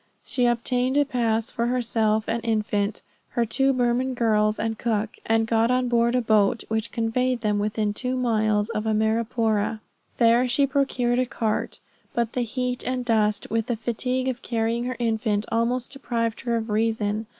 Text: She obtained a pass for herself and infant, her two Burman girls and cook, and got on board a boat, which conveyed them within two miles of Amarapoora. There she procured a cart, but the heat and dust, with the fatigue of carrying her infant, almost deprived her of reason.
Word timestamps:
She 0.23 0.47
obtained 0.47 0.97
a 0.97 1.05
pass 1.05 1.51
for 1.51 1.67
herself 1.67 2.23
and 2.27 2.43
infant, 2.43 3.03
her 3.29 3.45
two 3.45 3.71
Burman 3.71 4.15
girls 4.15 4.57
and 4.57 4.75
cook, 4.75 5.17
and 5.27 5.45
got 5.45 5.69
on 5.69 5.89
board 5.89 6.15
a 6.15 6.21
boat, 6.21 6.63
which 6.69 6.91
conveyed 6.91 7.41
them 7.41 7.59
within 7.59 7.93
two 7.93 8.17
miles 8.17 8.69
of 8.69 8.87
Amarapoora. 8.87 9.79
There 10.17 10.47
she 10.47 10.65
procured 10.65 11.19
a 11.19 11.27
cart, 11.27 11.81
but 12.15 12.33
the 12.33 12.41
heat 12.41 12.83
and 12.83 13.05
dust, 13.05 13.51
with 13.51 13.67
the 13.67 13.75
fatigue 13.75 14.27
of 14.27 14.41
carrying 14.41 14.85
her 14.85 14.95
infant, 14.97 15.45
almost 15.51 15.91
deprived 15.91 16.41
her 16.41 16.55
of 16.55 16.71
reason. 16.71 17.27